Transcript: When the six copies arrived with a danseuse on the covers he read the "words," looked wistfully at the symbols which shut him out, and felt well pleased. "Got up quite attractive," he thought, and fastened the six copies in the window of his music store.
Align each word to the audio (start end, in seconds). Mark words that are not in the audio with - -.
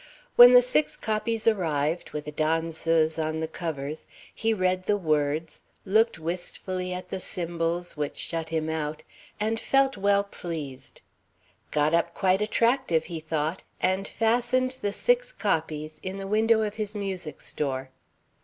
When 0.35 0.53
the 0.53 0.63
six 0.63 0.97
copies 0.97 1.45
arrived 1.45 2.09
with 2.09 2.25
a 2.27 2.31
danseuse 2.31 3.19
on 3.19 3.39
the 3.39 3.47
covers 3.47 4.07
he 4.33 4.51
read 4.51 4.85
the 4.85 4.97
"words," 4.97 5.61
looked 5.85 6.17
wistfully 6.17 6.91
at 6.91 7.09
the 7.09 7.19
symbols 7.19 7.95
which 7.95 8.17
shut 8.17 8.49
him 8.49 8.67
out, 8.67 9.03
and 9.39 9.59
felt 9.59 9.97
well 9.97 10.23
pleased. 10.23 11.01
"Got 11.69 11.93
up 11.93 12.15
quite 12.15 12.41
attractive," 12.41 13.03
he 13.05 13.19
thought, 13.19 13.61
and 13.79 14.07
fastened 14.07 14.79
the 14.81 14.91
six 14.91 15.31
copies 15.31 15.99
in 16.01 16.17
the 16.17 16.25
window 16.25 16.63
of 16.63 16.77
his 16.77 16.95
music 16.95 17.39
store. 17.39 17.91